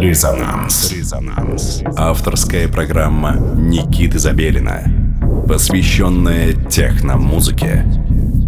Резонанс. 0.00 0.90
Резонанс. 0.92 1.82
Авторская 1.94 2.68
программа 2.68 3.36
Никиты 3.36 4.18
Забелина, 4.18 4.82
посвященная 5.46 6.54
техно-музыке. 6.54 7.84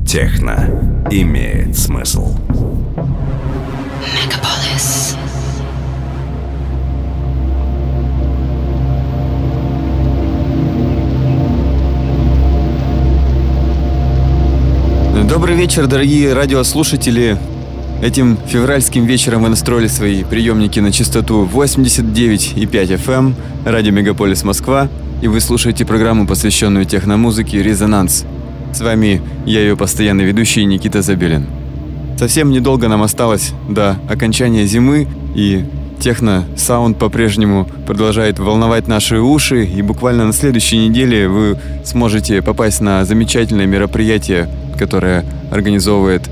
Техно 0.08 1.04
имеет 1.10 1.76
смысл. 1.76 2.34
Мегаполис. 4.00 5.14
Добрый 15.28 15.54
вечер, 15.54 15.86
дорогие 15.86 16.32
радиослушатели. 16.32 17.36
Этим 18.02 18.36
февральским 18.48 19.06
вечером 19.06 19.44
вы 19.44 19.48
настроили 19.48 19.86
свои 19.86 20.24
приемники 20.24 20.80
на 20.80 20.90
частоту 20.90 21.44
89,5 21.46 22.96
FM, 22.96 23.12
эм, 23.14 23.34
радио 23.64 23.92
Мегаполис 23.92 24.42
Москва, 24.42 24.88
и 25.22 25.28
вы 25.28 25.40
слушаете 25.40 25.84
программу, 25.84 26.26
посвященную 26.26 26.84
техномузыке 26.84 27.62
«Резонанс». 27.62 28.24
С 28.72 28.80
вами 28.80 29.22
я 29.46 29.60
ее 29.60 29.76
постоянный 29.76 30.24
ведущий 30.24 30.64
Никита 30.64 31.00
Забелин. 31.00 31.46
Совсем 32.18 32.50
недолго 32.50 32.88
нам 32.88 33.04
осталось 33.04 33.52
до 33.68 33.96
окончания 34.08 34.66
зимы, 34.66 35.06
и 35.36 35.64
техно-саунд 36.00 36.98
по-прежнему 36.98 37.68
продолжает 37.86 38.40
волновать 38.40 38.88
наши 38.88 39.20
уши, 39.20 39.64
и 39.64 39.80
буквально 39.80 40.24
на 40.24 40.32
следующей 40.32 40.88
неделе 40.88 41.28
вы 41.28 41.56
сможете 41.84 42.42
попасть 42.42 42.80
на 42.80 43.04
замечательное 43.04 43.66
мероприятие, 43.66 44.48
которое 44.76 45.24
организовывает 45.52 46.28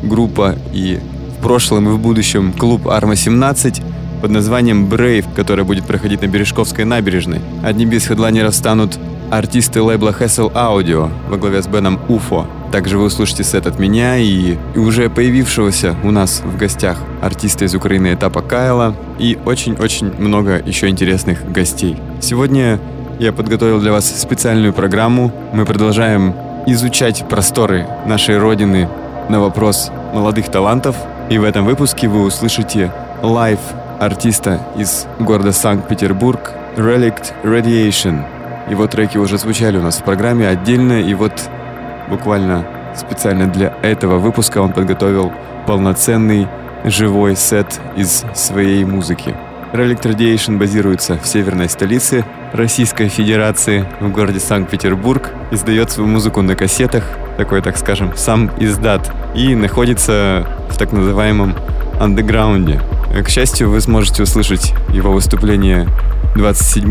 промо-группа 0.00 0.56
и 0.72 0.98
в 1.38 1.42
прошлом 1.42 1.88
и 1.88 1.92
в 1.92 1.98
будущем 1.98 2.52
клуб 2.52 2.88
«Арма-17» 2.88 3.82
под 4.20 4.30
названием 4.30 4.86
«Brave», 4.86 5.26
который 5.34 5.64
будет 5.64 5.84
проходить 5.84 6.20
на 6.20 6.26
Бережковской 6.26 6.84
набережной. 6.84 7.40
Одним 7.62 7.90
из 7.92 8.06
хедлайнеров 8.06 8.54
станут 8.54 8.98
артисты 9.30 9.80
лейбла 9.80 10.10
Hessel 10.10 10.52
Audio 10.52 11.10
во 11.28 11.36
главе 11.38 11.62
с 11.62 11.66
Беном 11.66 12.00
Уфо. 12.08 12.46
Также 12.72 12.98
вы 12.98 13.04
услышите 13.04 13.44
сет 13.44 13.66
от 13.66 13.78
меня 13.78 14.18
и, 14.18 14.56
и 14.74 14.78
уже 14.78 15.08
появившегося 15.08 15.96
у 16.04 16.10
нас 16.10 16.42
в 16.44 16.56
гостях 16.56 16.98
артиста 17.22 17.64
из 17.64 17.74
Украины 17.74 18.12
этапа 18.12 18.42
Кайла 18.42 18.94
и 19.18 19.38
очень-очень 19.44 20.12
много 20.18 20.60
еще 20.64 20.88
интересных 20.88 21.50
гостей. 21.50 21.96
Сегодня 22.20 22.78
я 23.18 23.32
подготовил 23.32 23.80
для 23.80 23.92
вас 23.92 24.06
специальную 24.20 24.72
программу. 24.72 25.32
Мы 25.52 25.64
продолжаем 25.64 26.34
изучать 26.66 27.24
просторы 27.28 27.86
нашей 28.06 28.38
Родины 28.38 28.88
на 29.30 29.40
вопрос 29.40 29.92
молодых 30.12 30.48
талантов. 30.48 30.96
И 31.30 31.38
в 31.38 31.44
этом 31.44 31.64
выпуске 31.64 32.08
вы 32.08 32.22
услышите 32.24 32.92
live 33.22 33.60
артиста 34.00 34.60
из 34.76 35.06
города 35.20 35.52
Санкт-Петербург 35.52 36.52
Relict 36.76 37.32
Radiation. 37.44 38.24
Его 38.68 38.88
треки 38.88 39.18
уже 39.18 39.38
звучали 39.38 39.78
у 39.78 39.82
нас 39.82 39.98
в 39.98 40.04
программе 40.04 40.48
отдельно, 40.48 41.00
и 41.00 41.14
вот 41.14 41.48
буквально 42.08 42.66
специально 42.96 43.46
для 43.46 43.72
этого 43.82 44.18
выпуска 44.18 44.58
он 44.58 44.72
подготовил 44.72 45.32
полноценный 45.66 46.48
живой 46.84 47.36
сет 47.36 47.80
из 47.96 48.24
своей 48.34 48.84
музыки. 48.84 49.36
Relic 49.72 50.02
Radiation 50.02 50.58
базируется 50.58 51.16
в 51.16 51.26
северной 51.26 51.68
столице 51.68 52.24
Российской 52.52 53.06
Федерации 53.06 53.86
в 54.00 54.10
городе 54.10 54.40
Санкт-Петербург, 54.40 55.30
издает 55.52 55.92
свою 55.92 56.10
музыку 56.10 56.42
на 56.42 56.56
кассетах, 56.56 57.04
такой, 57.40 57.62
так 57.62 57.78
скажем, 57.78 58.12
сам 58.16 58.50
издат, 58.58 59.10
и 59.34 59.54
находится 59.54 60.46
в 60.68 60.76
так 60.76 60.92
называемом 60.92 61.54
андеграунде. 61.98 62.82
К 63.24 63.30
счастью, 63.30 63.70
вы 63.70 63.80
сможете 63.80 64.24
услышать 64.24 64.74
его 64.92 65.10
выступление 65.10 65.88
27 66.36 66.84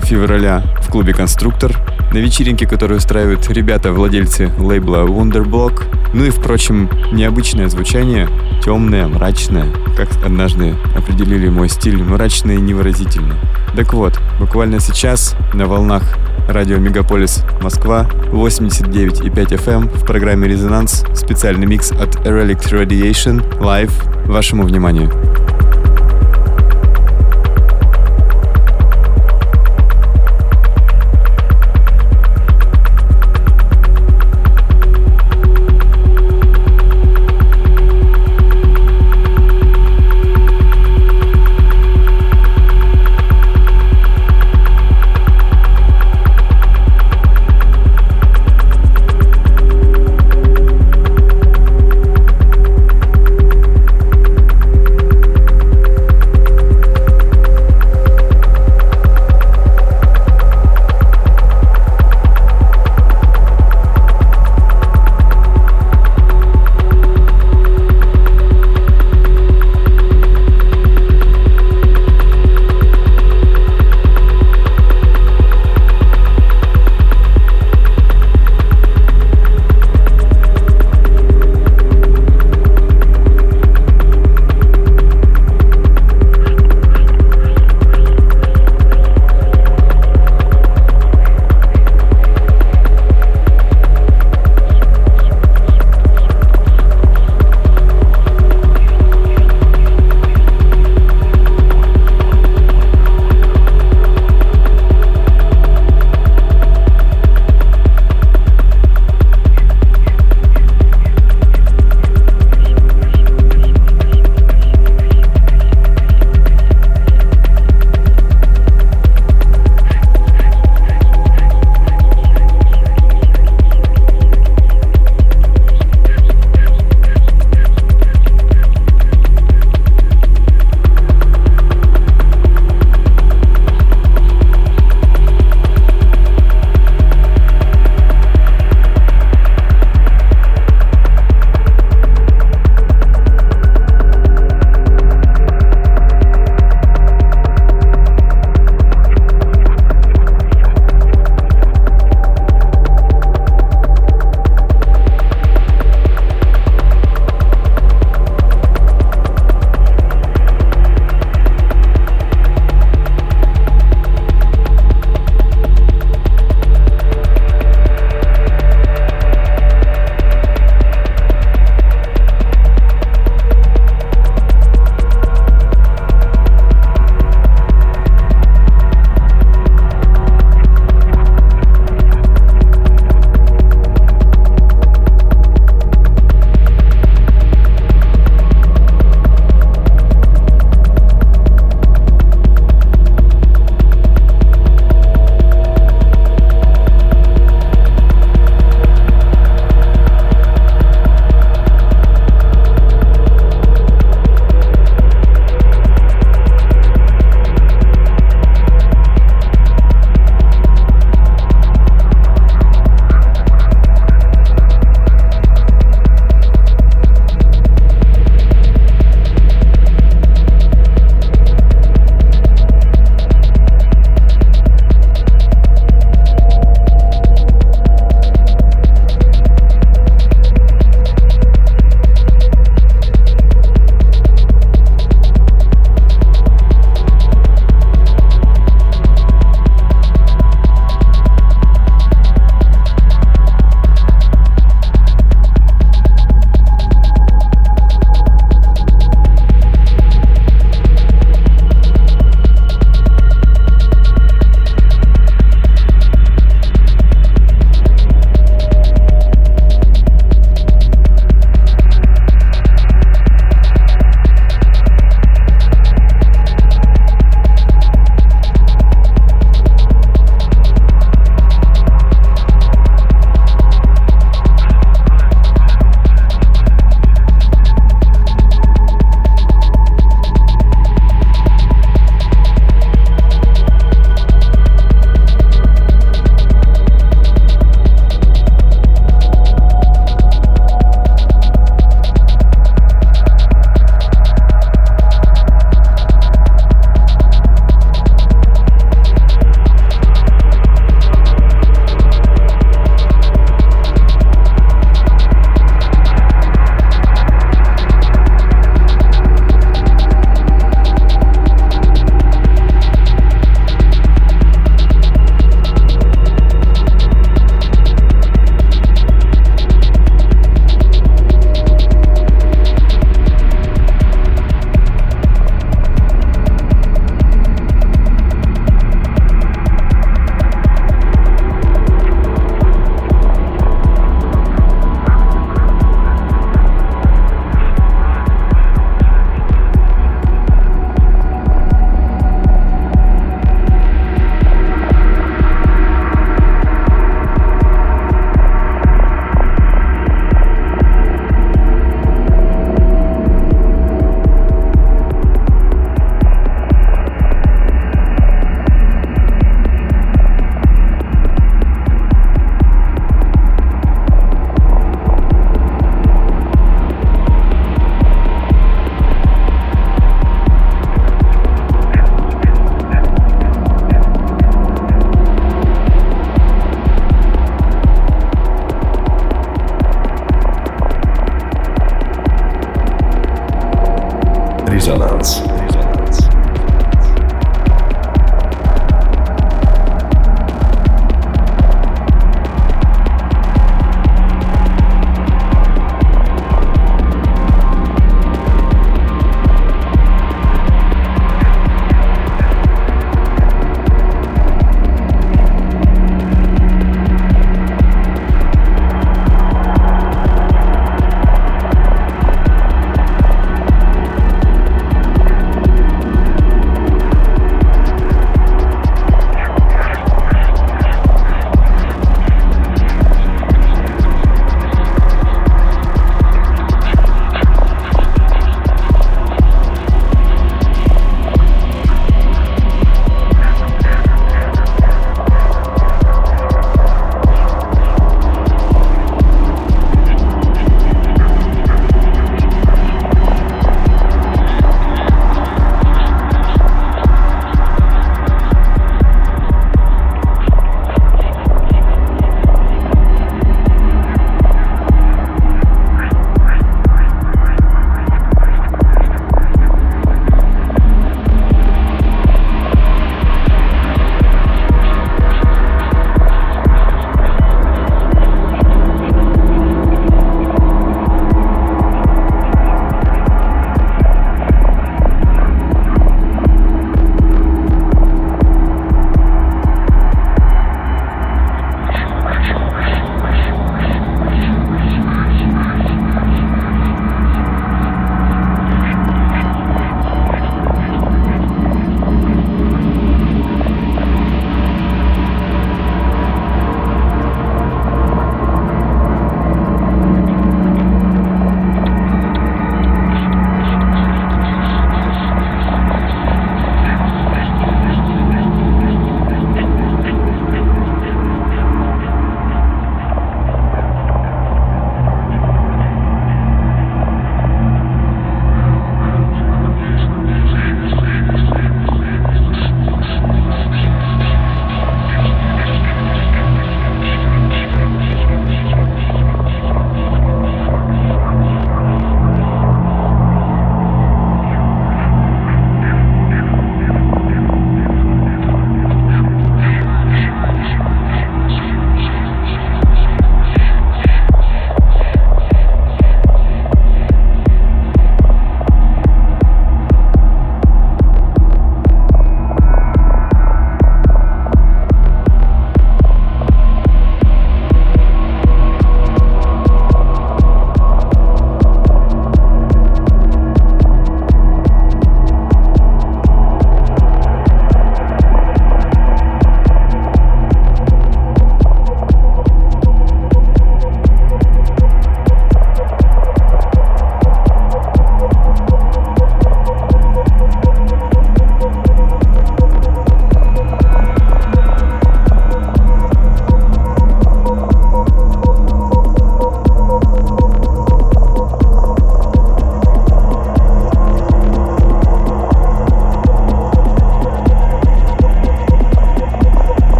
февраля 0.00 0.64
в 0.80 0.90
клубе 0.90 1.12
«Конструктор», 1.12 1.76
на 2.14 2.18
вечеринке, 2.18 2.66
которую 2.66 2.96
устраивают 2.96 3.46
ребята-владельцы 3.50 4.50
лейбла 4.58 5.04
Wonderblock. 5.06 5.82
Ну 6.14 6.24
и, 6.24 6.30
впрочем, 6.30 6.88
необычное 7.12 7.68
звучание, 7.68 8.26
темное, 8.64 9.06
мрачное, 9.06 9.66
как 9.98 10.08
однажды 10.24 10.76
определили 10.96 11.50
мой 11.50 11.68
стиль, 11.68 12.02
мрачное 12.02 12.54
и 12.56 12.60
невыразительное. 12.60 13.36
Так 13.76 13.92
вот, 13.92 14.18
буквально 14.40 14.80
сейчас 14.80 15.36
на 15.52 15.66
волнах 15.66 16.16
радио 16.48 16.78
Мегаполис 16.78 17.42
Москва 17.60 18.06
89,5 18.32 19.32
FM 19.32 19.72
эм 19.72 19.88
в 19.88 20.04
программе 20.04 20.48
«Резонанс» 20.48 21.04
специальный 21.14 21.66
микс 21.66 21.92
от 21.92 22.16
Relic 22.26 22.60
Radiation 22.70 23.58
Live 23.60 23.92
вашему 24.26 24.64
вниманию. 24.64 25.10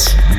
Резонанс. 0.00 0.29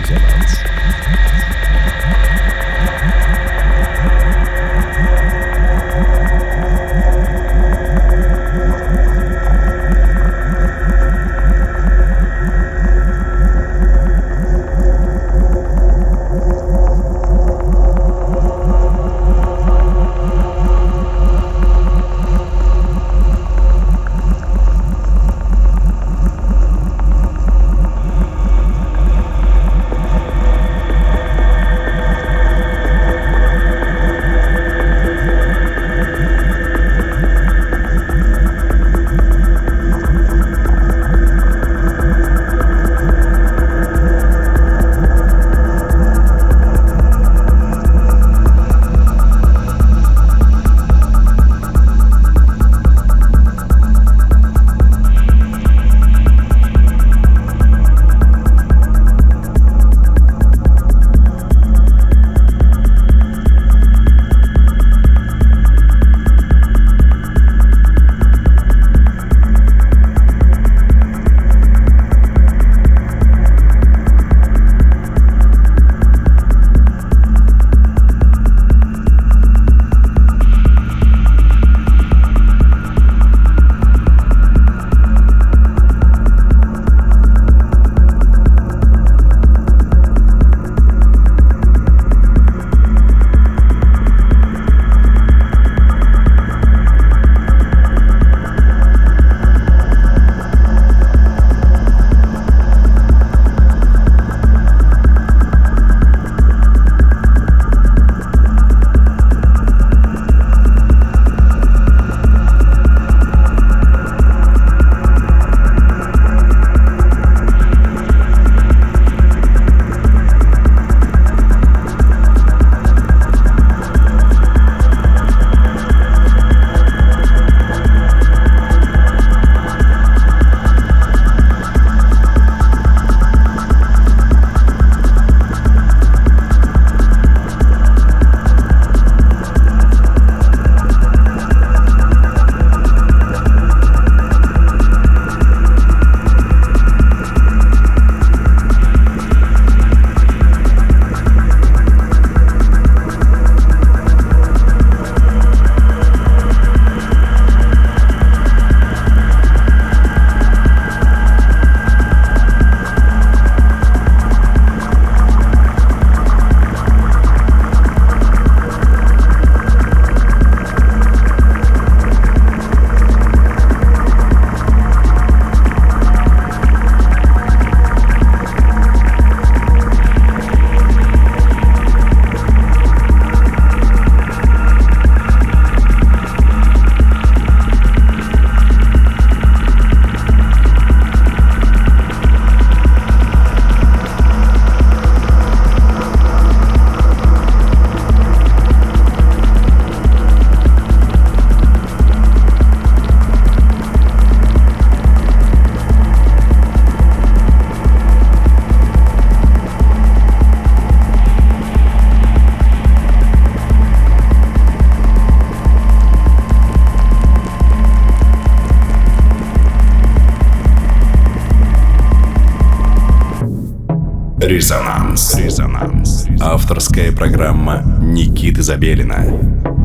Резонанс. 224.62 225.34
Резонанс. 225.34 226.28
Авторская 226.39 227.12
программа 227.12 227.82
Никиты 228.00 228.62
Забелина, 228.62 229.26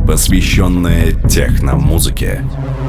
посвященная 0.06 1.12
техномузыке. 1.12 2.42
музыке 2.42 2.85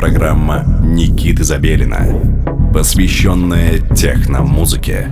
программа 0.00 0.64
Никиты 0.82 1.44
Забелина, 1.44 2.06
посвященная 2.72 3.80
техномузыке. 3.94 5.10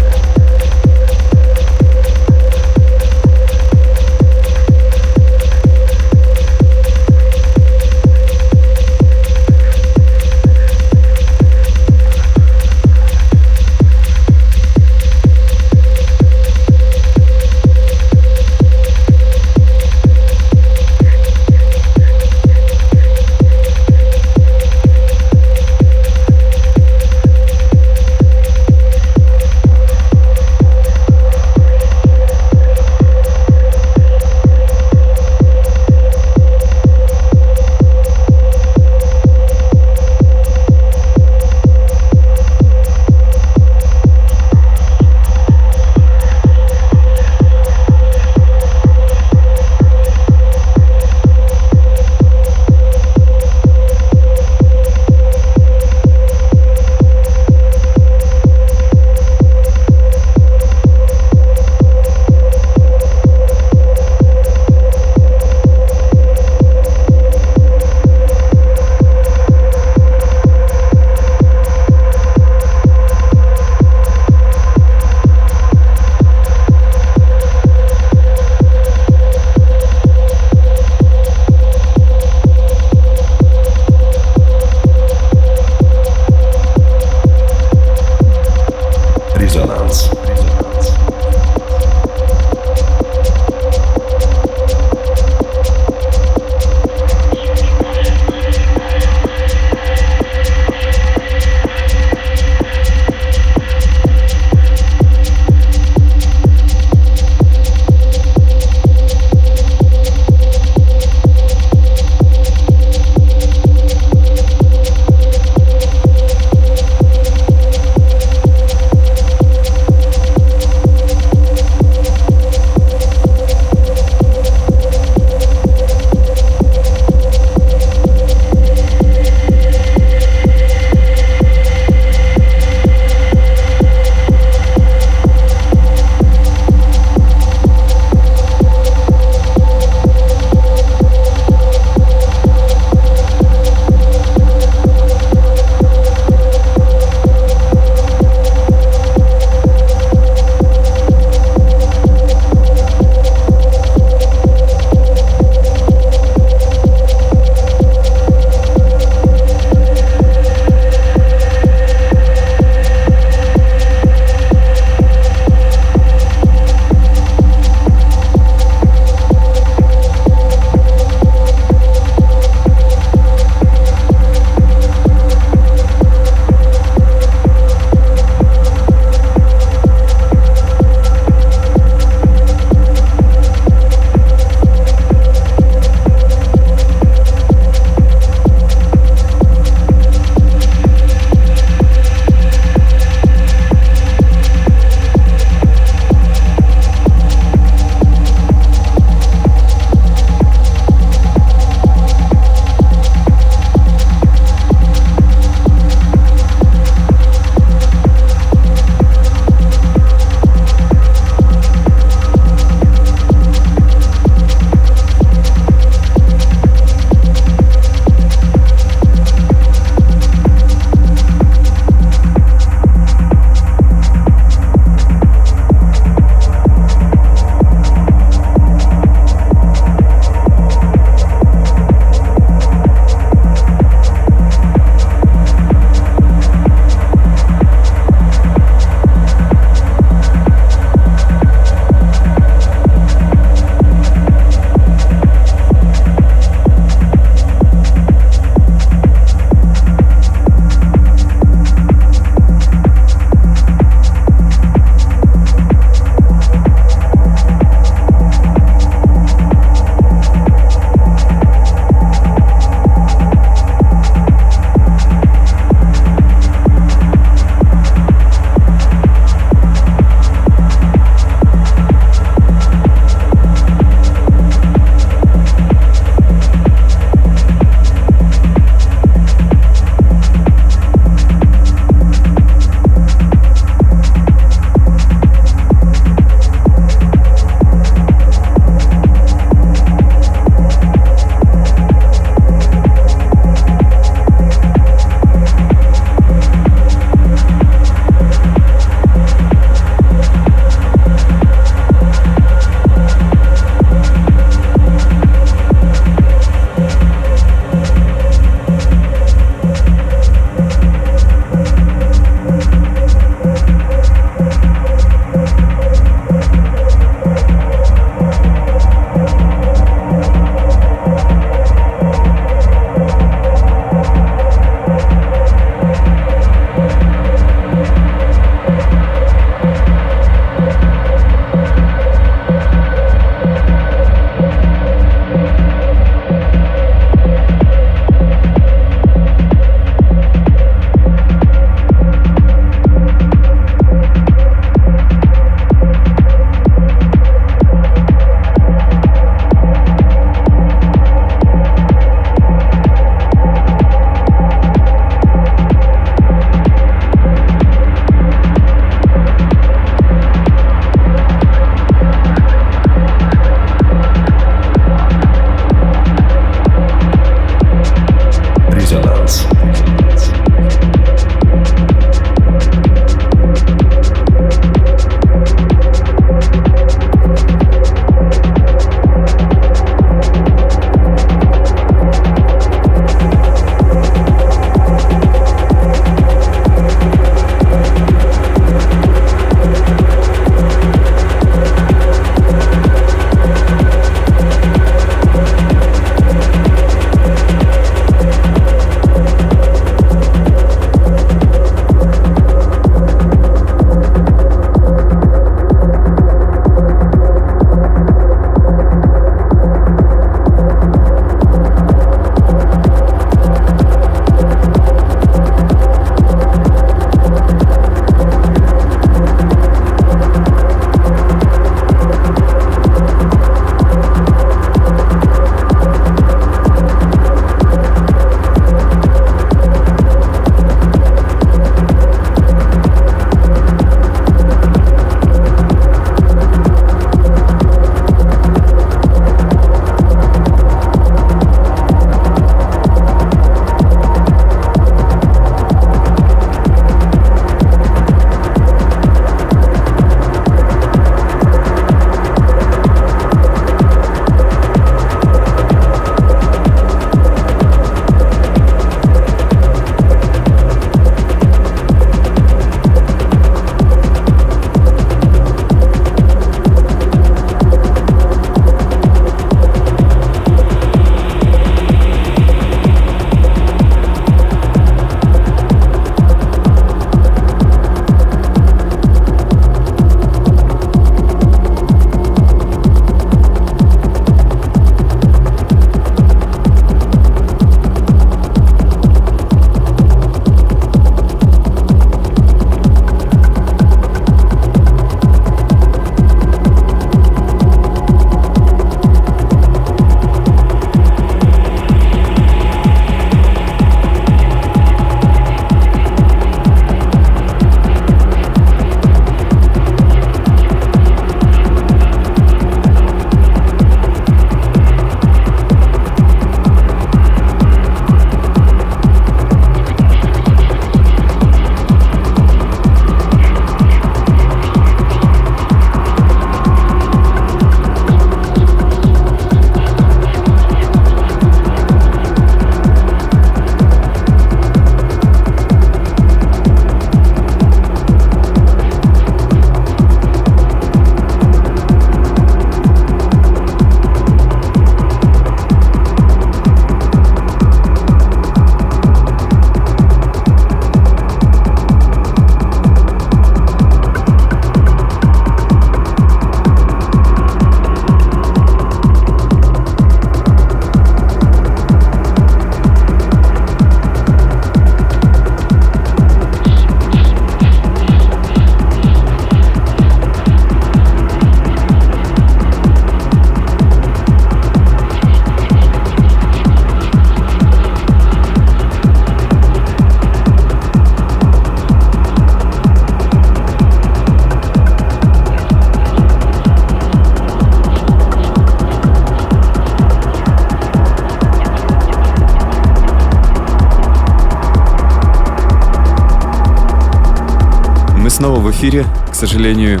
Эфире. 598.80 599.04
К 599.30 599.34
сожалению, 599.34 600.00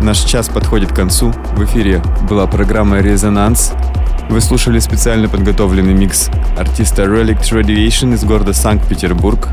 наш 0.00 0.20
час 0.20 0.48
подходит 0.48 0.90
к 0.90 0.96
концу. 0.96 1.34
В 1.54 1.62
эфире 1.64 2.02
была 2.30 2.46
программа 2.46 3.00
«Резонанс». 3.00 3.74
Вы 4.30 4.40
слушали 4.40 4.78
специально 4.78 5.28
подготовленный 5.28 5.92
микс 5.92 6.30
артиста 6.56 7.02
Relic 7.02 7.42
Radiation 7.42 8.14
из 8.14 8.24
города 8.24 8.54
Санкт-Петербург. 8.54 9.48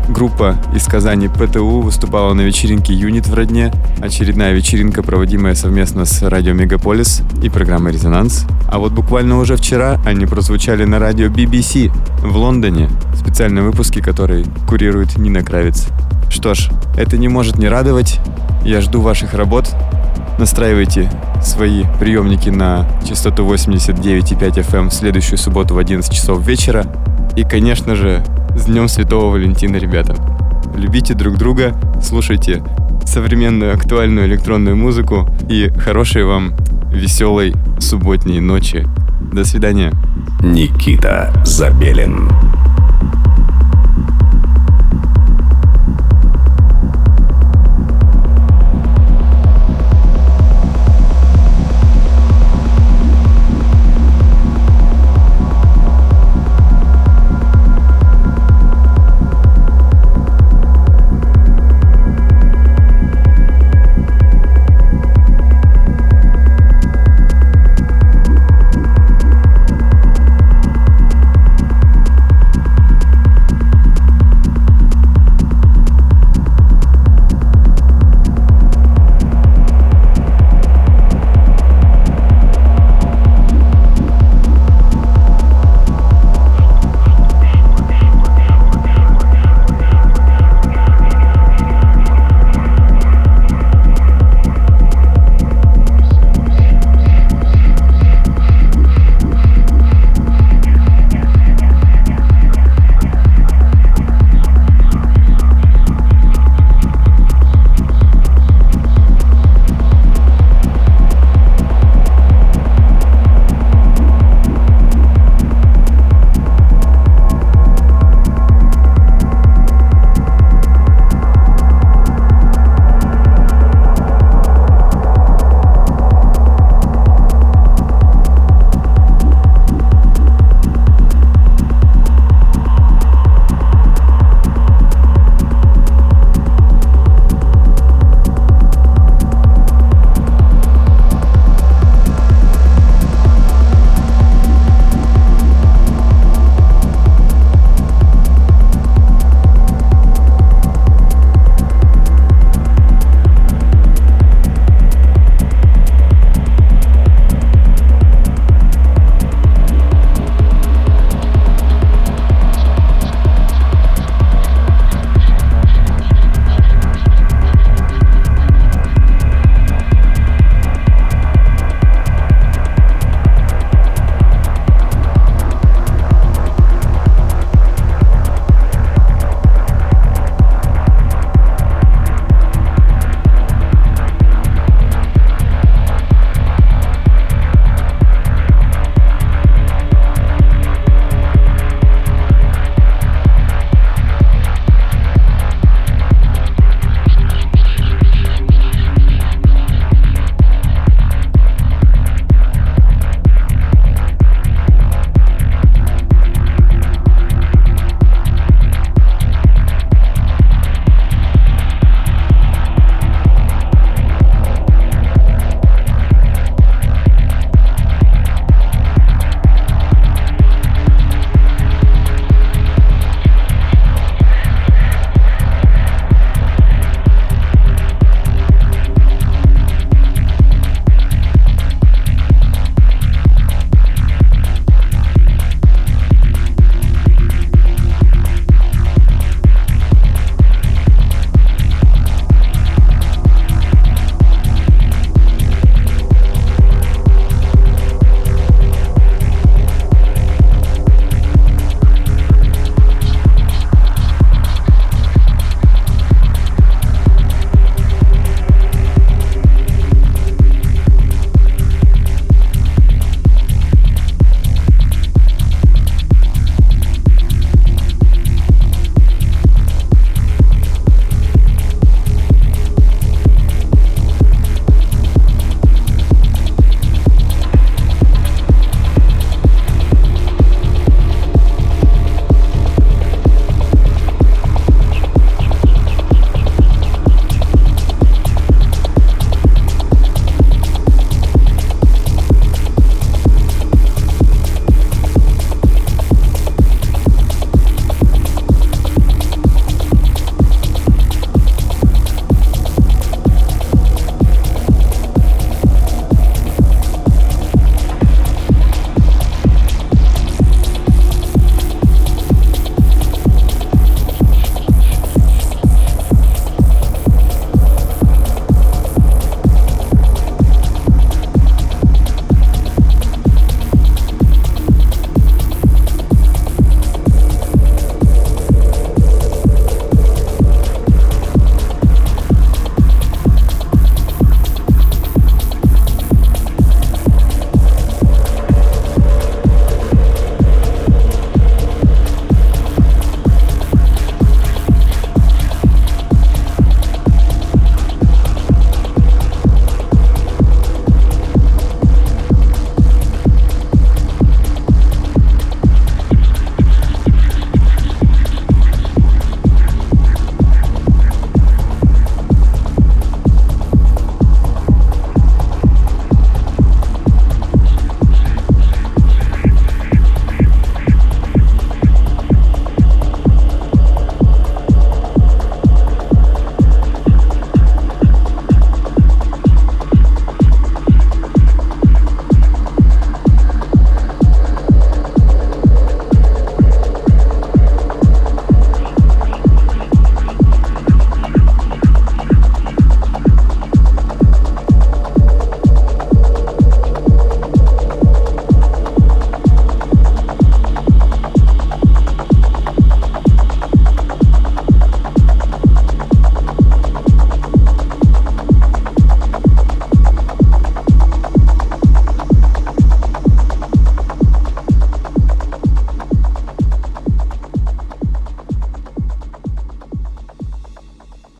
группа 0.09 0.55
из 0.75 0.85
Казани 0.85 1.27
ПТУ 1.27 1.81
выступала 1.81 2.33
на 2.33 2.41
вечеринке 2.41 2.93
«Юнит» 2.93 3.27
в 3.27 3.33
Родне. 3.33 3.71
Очередная 4.01 4.53
вечеринка, 4.53 5.03
проводимая 5.03 5.55
совместно 5.55 6.05
с 6.05 6.21
радио 6.23 6.53
«Мегаполис» 6.53 7.21
и 7.43 7.49
программой 7.49 7.93
«Резонанс». 7.93 8.45
А 8.67 8.79
вот 8.79 8.91
буквально 8.91 9.37
уже 9.37 9.55
вчера 9.55 9.99
они 10.05 10.25
прозвучали 10.25 10.83
на 10.83 10.99
радио 10.99 11.27
BBC 11.27 11.91
в 12.21 12.35
Лондоне, 12.35 12.89
специальном 13.15 13.65
выпуске, 13.65 14.01
который 14.01 14.45
курирует 14.67 15.17
Нина 15.17 15.43
Кравец. 15.43 15.87
Что 16.29 16.53
ж, 16.53 16.69
это 16.97 17.17
не 17.17 17.27
может 17.27 17.57
не 17.57 17.67
радовать. 17.67 18.19
Я 18.63 18.81
жду 18.81 19.01
ваших 19.01 19.33
работ. 19.33 19.69
Настраивайте 20.37 21.11
свои 21.41 21.85
приемники 21.99 22.49
на 22.49 22.87
частоту 23.07 23.45
89,5 23.45 24.39
FM 24.39 24.89
в 24.89 24.93
следующую 24.93 25.37
субботу 25.37 25.75
в 25.75 25.77
11 25.77 26.11
часов 26.11 26.45
вечера. 26.45 26.85
И, 27.35 27.43
конечно 27.43 27.95
же, 27.95 28.23
с 28.55 28.65
Днем 28.65 28.87
Святого 28.87 29.31
Валентина, 29.31 29.77
ребята. 29.77 30.15
Любите 30.75 31.13
друг 31.13 31.37
друга, 31.37 31.73
слушайте 32.01 32.63
современную 33.05 33.73
актуальную 33.73 34.27
электронную 34.27 34.75
музыку 34.75 35.27
и 35.49 35.69
хорошей 35.69 36.23
вам 36.23 36.53
веселой 36.91 37.53
субботней 37.79 38.39
ночи. 38.39 38.87
До 39.33 39.43
свидания. 39.43 39.91
Никита 40.41 41.33
Забелин. 41.45 42.29